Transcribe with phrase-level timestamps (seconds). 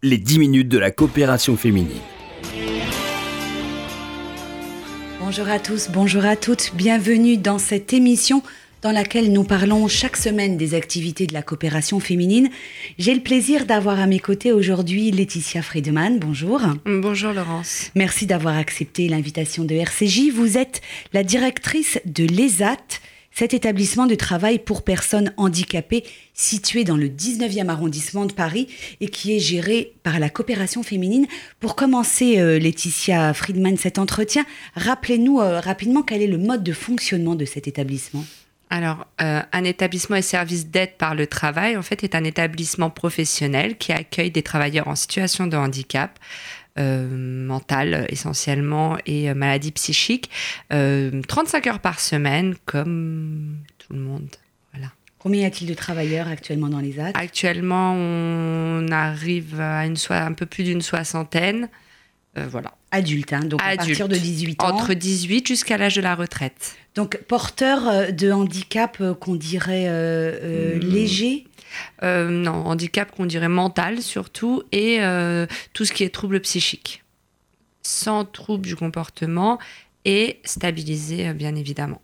[0.00, 1.98] les 10 minutes de la coopération féminine.
[5.18, 8.44] Bonjour à tous, bonjour à toutes, bienvenue dans cette émission
[8.80, 12.48] dans laquelle nous parlons chaque semaine des activités de la coopération féminine.
[13.00, 16.20] J'ai le plaisir d'avoir à mes côtés aujourd'hui Laetitia Friedman.
[16.20, 16.60] Bonjour.
[16.86, 17.90] Bonjour Laurence.
[17.96, 20.30] Merci d'avoir accepté l'invitation de RCJ.
[20.32, 20.80] Vous êtes
[21.12, 23.00] la directrice de l'ESAT,
[23.38, 26.02] cet établissement de travail pour personnes handicapées
[26.34, 28.66] situé dans le 19e arrondissement de Paris
[29.00, 31.28] et qui est géré par la coopération féminine.
[31.60, 36.72] Pour commencer, euh, Laetitia Friedman, cet entretien, rappelez-nous euh, rapidement quel est le mode de
[36.72, 38.24] fonctionnement de cet établissement.
[38.70, 42.90] Alors, euh, un établissement et service d'aide par le travail, en fait, est un établissement
[42.90, 46.18] professionnel qui accueille des travailleurs en situation de handicap.
[46.78, 50.30] Mental essentiellement et maladie psychique,
[50.70, 54.28] 35 heures par semaine comme tout le monde.
[54.72, 54.92] Voilà.
[55.18, 60.32] Combien y a-t-il de travailleurs actuellement dans les AT Actuellement, on arrive à une un
[60.32, 61.68] peu plus d'une soixantaine.
[62.34, 62.72] voilà.
[62.90, 64.68] Adultes, hein, donc à partir de 18 ans.
[64.68, 66.76] Entre 18 jusqu'à l'âge de la retraite.
[66.94, 70.80] Donc porteur euh, de handicap euh, qu'on dirait euh, hmm.
[70.80, 71.44] léger
[72.02, 75.00] Non, handicap qu'on dirait mental surtout, et
[75.72, 77.04] tout ce qui est trouble psychique.
[77.82, 79.58] Sans trouble du comportement
[80.04, 82.00] et stabilisé bien évidemment.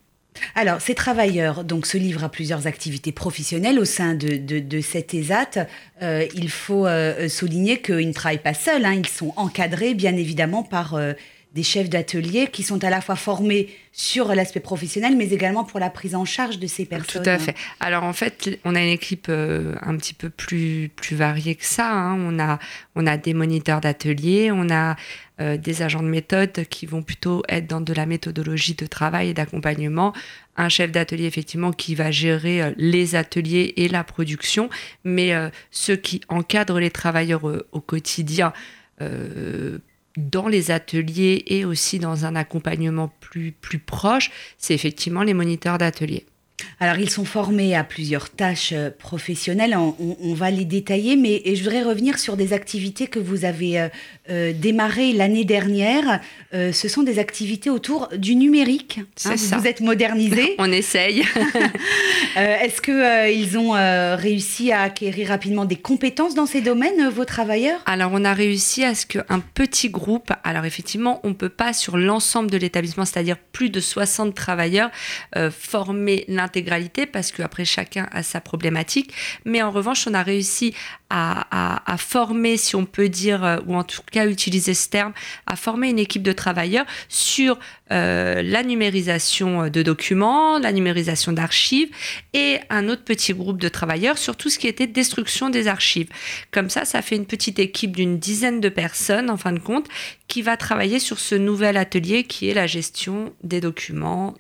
[0.55, 5.15] Alors, ces travailleurs donc, se livrent à plusieurs activités professionnelles au sein de, de, cette
[5.15, 5.67] ESAT.
[6.03, 8.95] Euh, il faut euh, souligner qu'ils ne travaillent pas seuls, hein.
[8.95, 11.13] ils sont encadrés bien évidemment par euh,
[11.55, 15.79] des chefs d'atelier qui sont à la fois formés sur l'aspect professionnel, mais également pour
[15.79, 17.23] la prise en charge de ces personnes.
[17.23, 17.55] Tout à fait.
[17.79, 21.91] Alors en fait, on a une équipe un petit peu plus, plus variée que ça.
[21.93, 22.19] Hein.
[22.19, 22.59] On, a,
[22.97, 24.97] on a des moniteurs d'atelier, on a
[25.41, 29.31] euh, des agents de méthode qui vont plutôt être dans de la méthodologie de travail
[29.31, 30.13] et d'accompagnement,
[30.57, 34.71] un chef d'atelier effectivement qui va gérer euh, les ateliers et la production,
[35.03, 38.53] mais euh, ceux qui encadrent les travailleurs au quotidien
[40.17, 45.79] dans les ateliers et aussi dans un accompagnement plus, plus proche, c'est effectivement les moniteurs
[45.79, 46.27] d'atelier.
[46.81, 49.77] Alors, ils sont formés à plusieurs tâches euh, professionnelles.
[49.77, 53.89] On, va les détailler, mais je voudrais revenir sur des activités que vous avez euh,
[54.31, 56.21] euh, démarrées l'année dernière.
[56.53, 59.01] ce sont des activités autour du numérique.
[59.25, 60.55] Hein, vous vous êtes modernisé.
[60.59, 61.25] on essaye.
[62.37, 63.73] Est-ce qu'ils ont
[64.17, 67.81] réussi à acquérir rapidement des compétences dans ces domaines, vos travailleurs?
[67.87, 71.73] Alors, on a réussi à ce qu'un petit groupe, alors effectivement, on ne peut pas
[71.73, 74.91] sur l'ensemble de l'établissement, c'est-à-dire plus de 60 travailleurs,
[75.51, 76.64] former l'intégration
[77.11, 79.13] parce qu'après chacun a sa problématique.
[79.45, 80.75] Mais en revanche, on a réussi
[81.11, 85.13] à, former, si on peut dire, euh, ou en tout cas utiliser ce terme,
[85.47, 87.57] à former une équipe de travailleurs sur
[87.93, 91.89] euh, la numérisation de documents, la numérisation d'archives
[92.33, 96.09] et un autre petit groupe de travailleurs sur tout ce qui était destruction des archives.
[96.51, 99.87] Comme ça, ça fait une petite équipe d'une dizaine de personnes, en fin de compte,
[100.27, 104.35] qui va travailler sur ce nouvel atelier qui est la gestion des documents,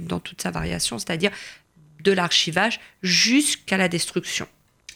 [0.00, 1.30] dans toute sa variation, c'est-à-dire
[2.02, 4.46] de l'archivage jusqu'à la destruction.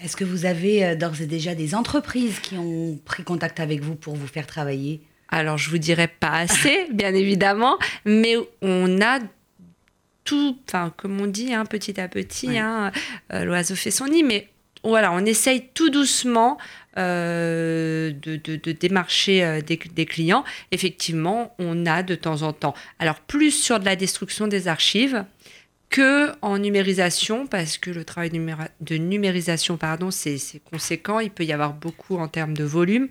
[0.02, 3.80] Est-ce que vous avez euh, d'ores et déjà des entreprises qui ont pris contact avec
[3.80, 5.00] vous pour vous faire travailler?
[5.28, 9.18] Alors, je vous dirais pas assez, bien évidemment, mais on a
[10.24, 12.92] tout, enfin, comme on dit, hein, petit à petit, hein,
[13.32, 14.48] euh, l'oiseau fait son nid, mais
[14.84, 16.58] voilà, on essaye tout doucement
[16.96, 20.44] euh, de, démarcher euh, des, clients.
[20.70, 25.24] Effectivement, on a de temps en temps, alors plus sur de la destruction des archives
[25.90, 30.38] que en numérisation, parce que le travail de numérisation, pardon, c'est
[30.70, 31.18] conséquent.
[31.18, 33.08] Il peut y avoir beaucoup en termes de volume.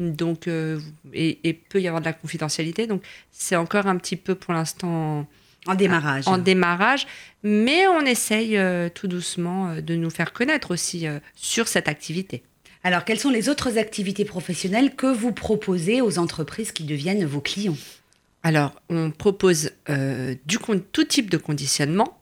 [0.00, 0.80] Donc, euh,
[1.14, 2.86] et, et, peut y avoir de la confidentialité.
[2.86, 5.26] Donc, c'est encore un petit peu pour l'instant
[5.66, 6.26] en démarrage.
[6.26, 7.06] En démarrage,
[7.42, 8.58] mais on essaye
[8.94, 12.42] tout doucement de nous faire connaître aussi sur cette activité.
[12.86, 17.40] Alors, quelles sont les autres activités professionnelles que vous proposez aux entreprises qui deviennent vos
[17.40, 17.76] clients?
[18.44, 20.58] Alors, on propose euh, du,
[20.92, 22.16] tout type de conditionnement.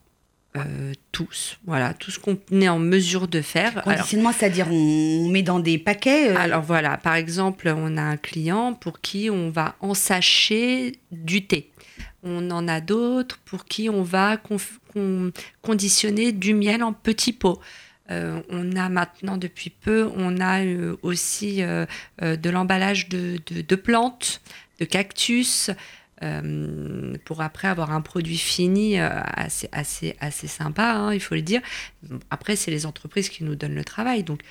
[0.57, 3.81] Euh, tous, voilà, tout ce qu'on est en mesure de faire.
[3.83, 8.17] Conditionnement, c'est-à-dire on met dans des paquets euh Alors voilà, par exemple, on a un
[8.17, 11.71] client pour qui on va ensacher du thé.
[12.23, 14.37] On en a d'autres pour qui on va
[15.61, 17.59] conditionner du miel en petits pots.
[18.11, 20.61] Euh, on a maintenant, depuis peu, on a
[21.01, 24.41] aussi de l'emballage de, plantes,
[24.79, 25.71] de cactus,
[27.25, 31.61] pour après avoir un produit fini assez, assez, assez sympa, hein, il faut le dire.
[32.29, 34.23] Après, c'est les entreprises qui nous donnent le travail.
[34.23, 34.41] Donc,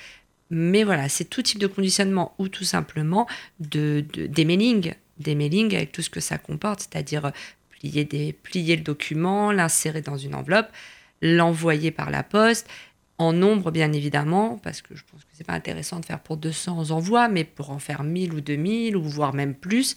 [0.51, 3.27] mais voilà, c'est tout type de conditionnement ou tout simplement
[3.61, 7.33] de, des mailings, des mailings avec tout ce que ça comporte, c'est-à-dire
[7.71, 10.69] plier, des, plier le document, l'insérer dans une enveloppe,
[11.23, 12.69] l'envoyer par la poste
[13.19, 16.37] en nombre, bien évidemment, parce que je pense que c'est pas intéressant de faire pour
[16.37, 19.97] 200 envois, mais pour en faire 1000 ou 2000, ou voire même plus,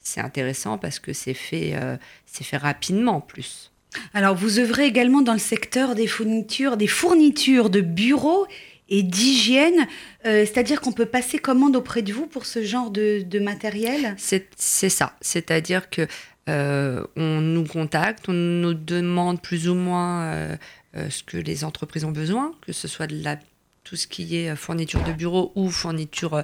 [0.00, 1.96] c'est intéressant parce que c'est fait, euh,
[2.26, 3.72] c'est fait rapidement en plus.
[4.14, 8.46] Alors, vous œuvrez également dans le secteur des fournitures, des fournitures de bureaux
[8.90, 9.86] et d'hygiène,
[10.26, 14.16] euh, c'est-à-dire qu'on peut passer commande auprès de vous pour ce genre de, de matériel?
[14.18, 16.06] C'est ça, c'est-à-dire que
[16.48, 20.56] euh, on nous contacte, on nous demande plus ou moins
[20.94, 23.36] ce que les entreprises ont besoin, que ce soit de la,
[23.84, 26.42] tout ce qui est fourniture de bureau ou fourniture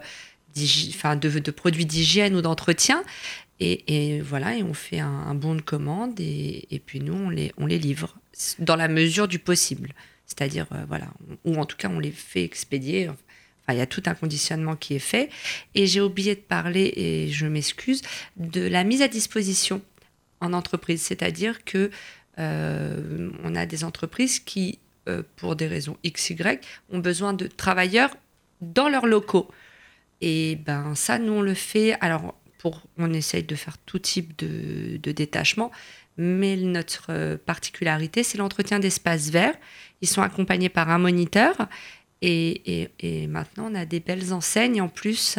[0.54, 3.02] de, produits d'hygiène ou d'entretien.
[3.60, 7.66] Et, voilà, et on fait un, bon de commande et, puis nous, on les, on
[7.66, 8.16] les livre
[8.58, 9.94] dans la mesure du possible.
[10.26, 11.06] C'est-à-dire, euh, voilà,
[11.44, 13.10] ou en tout cas, on les fait expédier.
[13.68, 15.30] Il y a tout un conditionnement qui est fait.
[15.74, 18.02] Et j'ai oublié de parler, et je m'excuse,
[18.36, 19.82] de la mise à disposition
[20.40, 21.02] en entreprise.
[21.02, 21.90] C'est-à-dire que
[22.38, 24.78] euh, on a des entreprises qui,
[25.08, 26.58] euh, pour des raisons XY,
[26.90, 28.14] ont besoin de travailleurs
[28.60, 29.48] dans leurs locaux.
[30.20, 31.96] Et ben ça, nous, on le fait.
[32.00, 32.34] Alors,
[32.98, 35.70] on essaye de faire tout type de, détachement,
[36.16, 39.54] mais notre particularité, c'est l'entretien d'espaces verts.
[40.00, 41.68] Ils sont accompagnés par un moniteur
[42.22, 42.90] et,
[43.28, 45.38] maintenant on a des belles enseignes en plus.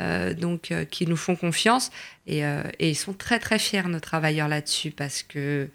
[0.00, 1.90] Euh, donc euh, qui nous font confiance
[2.30, 5.68] euh, et, ils sont très très fiers nos travailleurs là-dessus parce que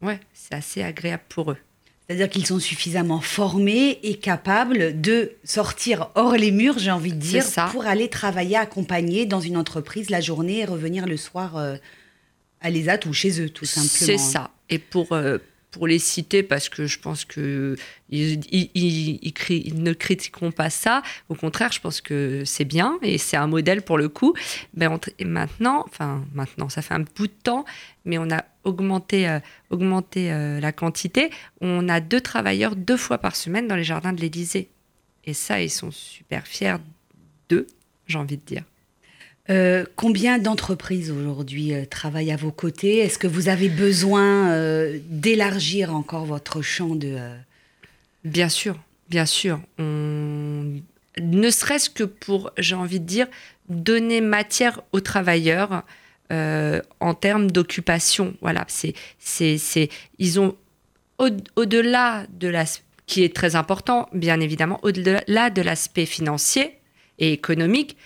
[0.00, 1.56] ouais c'est assez agréable pour eux.
[2.08, 7.18] C'est-à-dire qu'ils sont suffisamment formés et capables de sortir hors les murs, j'ai envie de
[7.18, 11.76] dire, pour aller travailler accompagné dans une entreprise la journée et revenir le soir euh,
[12.62, 13.90] à l'ESAT ou chez eux, tout simplement.
[13.90, 14.50] C'est ça.
[14.70, 15.36] Et pour, euh,
[15.70, 17.76] pour les citer parce que je pense que
[18.08, 18.40] ils,
[19.74, 21.02] ne critiqueront pas ça.
[21.28, 24.32] Au contraire, je pense que c'est bien et c'est un modèle pour le coup.
[24.74, 24.86] Mais
[25.24, 27.66] maintenant, enfin maintenant, ça fait un bout de temps,
[28.06, 31.30] mais on a augmenté, euh, augmenté euh, la quantité.
[31.60, 34.68] On a deux travailleurs deux fois par semaine dans les jardins de l'Élysée.
[35.24, 36.76] Et ça, ils sont super fiers
[37.48, 37.66] d'eux,
[38.06, 38.62] j'ai envie de dire.
[39.50, 42.98] Euh, combien d'entreprises aujourd'hui travaillent à vos côtés?
[42.98, 44.54] Est-ce que vous avez besoin
[45.08, 47.16] d'élargir encore votre champ de...
[48.24, 48.78] Bien sûr,
[49.08, 49.60] bien sûr.
[49.78, 53.26] Ne serait-ce que pour, j'ai envie de dire,
[53.68, 55.82] donner matière aux travailleurs
[56.30, 58.34] en termes d'occupation.
[58.40, 59.88] Voilà, c'est, c'est,
[60.18, 60.56] ils ont
[61.18, 62.64] au-delà de la,
[63.06, 66.78] qui est très important, bien évidemment, au-delà de l'aspect financier
[67.18, 67.96] et économique,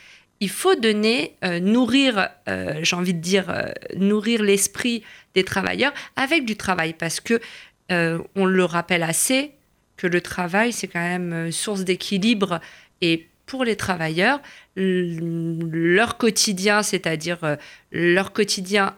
[0.43, 5.05] il faut donner, euh, nourrir, euh, j'ai envie de dire, euh, nourrir l'esprit
[5.35, 7.41] des travailleurs avec du travail, parce que
[8.37, 9.51] on le rappelle assez
[9.99, 12.59] que le travail c'est quand même source d'équilibre
[13.03, 14.41] et pour les travailleurs,
[14.77, 17.59] leur quotidien, c'est-à-dire
[17.91, 18.97] leur quotidien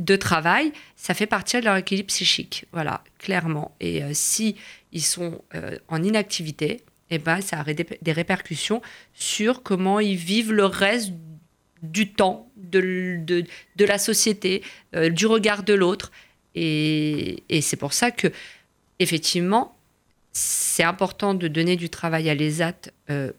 [0.00, 3.76] de travail, ça fait partie de leur équilibre psychique, voilà, clairement.
[3.78, 4.56] Et si
[4.90, 5.40] ils sont
[5.86, 6.80] en inactivité,
[7.10, 8.82] eh ben, ça a des répercussions
[9.14, 11.12] sur comment ils vivent le reste
[11.84, 14.64] du temps, de, de, la société,
[14.96, 16.10] euh, du regard de l'autre.
[16.56, 18.32] Et, et c'est pour ça que,
[18.98, 19.76] effectivement,
[20.32, 23.32] c'est important de donner du travail à l'ESAT euh,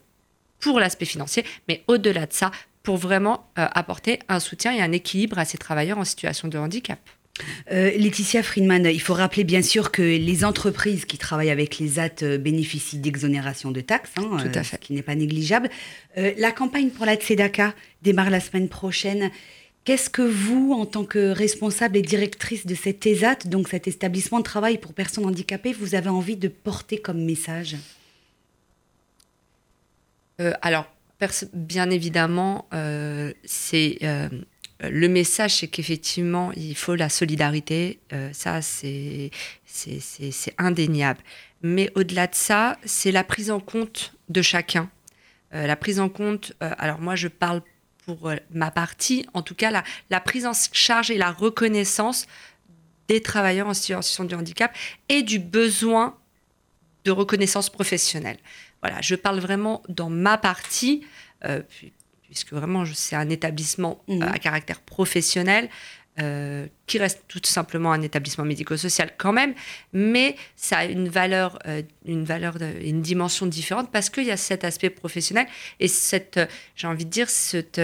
[0.62, 2.52] pour l'aspect financier, mais au-delà de ça,
[2.84, 6.58] pour vraiment euh, apporter un soutien et un équilibre à ces travailleurs en situation de
[6.58, 7.00] handicap.
[7.72, 11.98] Euh, Laetitia Friedman, il faut rappeler bien sûr que les entreprises qui travaillent avec les
[11.98, 14.75] AT euh, bénéficient d'exonération de taxes, hein, Tout à fait.
[14.75, 15.69] ce qui n'est pas négligeable.
[16.16, 19.31] la campagne pour la Tzedaka démarre la semaine prochaine.
[19.85, 24.38] Qu'est-ce que vous, en tant que responsable et directrice de cet ESAT, donc cet établissement
[24.38, 27.78] de travail pour personnes handicapées, vous avez envie de porter comme message?
[30.62, 30.88] Alors,
[31.54, 32.68] bien évidemment,
[33.45, 34.00] c'est
[34.90, 38.00] le message, c'est qu'effectivement, il faut la solidarité.
[38.14, 39.31] Euh, ça, c'est
[40.57, 41.19] indéniable.
[41.62, 44.90] Mais au-delà de ça, c'est la prise en compte de chacun.
[45.54, 47.62] Euh, la prise en compte, euh, alors moi, je parle
[48.06, 52.26] pour ma partie, en tout cas, la, la, prise en charge et la reconnaissance
[53.07, 54.76] des travailleurs en situation de handicap
[55.07, 56.18] et du besoin
[57.06, 58.38] de reconnaissance professionnelle.
[58.81, 61.04] Voilà, je parle vraiment dans ma partie,
[62.31, 64.23] puisque vraiment c'est un établissement euh, mhm.
[64.23, 65.69] à caractère professionnel.
[66.19, 69.54] Euh, qui reste tout simplement un établissement médico-social quand même,
[69.94, 74.35] mais ça a une valeur, euh, une valeur, une dimension différente parce qu'il y a
[74.35, 75.47] cet aspect professionnel
[75.80, 76.38] et cette,
[76.76, 77.80] j'ai envie de dire, cette,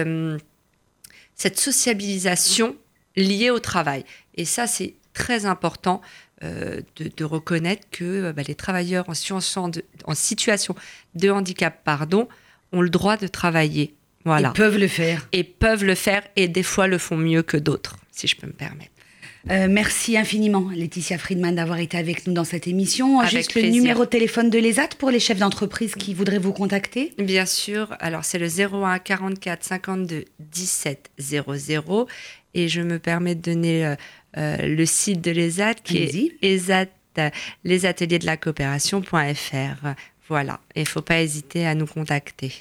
[1.36, 2.76] cette sociabilisation
[3.16, 4.04] liée au travail.
[4.34, 6.02] Et ça, c'est très important
[6.42, 10.74] de, reconnaître que bah, les travailleurs en situation, de, en situation
[11.14, 12.28] de handicap pardon,
[12.72, 13.94] ont le droit de travailler
[14.36, 15.28] ils peuvent le faire.
[15.32, 18.46] Et peuvent le faire et des fois le font mieux que d'autres, si je peux
[18.46, 18.90] me permettre.
[19.50, 23.20] Euh, merci infiniment, Laetitia Friedman, d'avoir été avec nous dans cette émission.
[23.20, 26.52] Avec Juste le numéro de téléphone de l'ESAT pour les chefs d'entreprise qui voudraient vous
[26.52, 27.14] contacter.
[27.18, 32.08] Bien sûr, alors c'est le 01 44 52 17 00
[32.54, 33.96] et je me permets de donner euh, euh,
[34.36, 37.30] le site de l'ESAT qui est ESAT, euh,
[37.64, 39.86] les ateliers de la coopération.fr.
[40.28, 42.52] Voilà, il faut pas hésiter à nous contacter.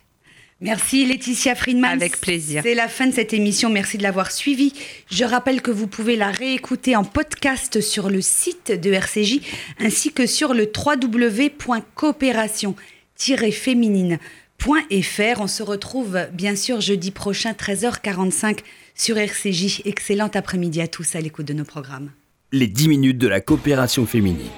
[0.59, 1.91] Merci Laetitia Friedman.
[1.91, 2.63] Avec plaisir.
[2.63, 3.69] C'est la fin de cette émission.
[3.69, 4.73] Merci de l'avoir suivie.
[5.11, 9.41] Je rappelle que vous pouvez la réécouter en podcast sur le site de RCJ
[9.79, 10.71] ainsi que sur le
[15.39, 18.59] On se retrouve bien sûr jeudi prochain 13h45
[18.95, 19.81] sur RCJ.
[19.85, 22.11] Excellent après-midi à tous à l'écoute de nos programmes.
[22.51, 24.49] Les 10 minutes de la coopération féminine.